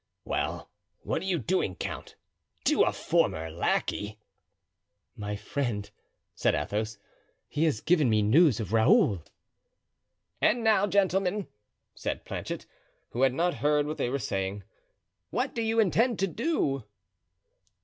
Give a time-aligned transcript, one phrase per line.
[0.25, 0.71] "Well,
[1.01, 4.17] what are you doing, count—to a former lackey?
[5.15, 5.91] "My friend,"
[6.33, 6.97] said Athos,
[7.47, 9.21] "he has given me news of Raoul."
[10.41, 11.45] "And now, gentlemen,"
[11.93, 12.65] said Planchet,
[13.11, 14.63] who had not heard what they were saying,
[15.29, 16.83] "what do you intend to do?"